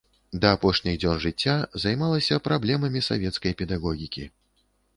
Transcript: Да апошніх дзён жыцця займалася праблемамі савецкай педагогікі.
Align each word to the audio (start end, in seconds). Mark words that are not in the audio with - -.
Да 0.45 0.53
апошніх 0.55 0.95
дзён 1.01 1.19
жыцця 1.25 1.53
займалася 1.85 2.41
праблемамі 2.47 3.05
савецкай 3.11 3.57
педагогікі. 3.63 4.29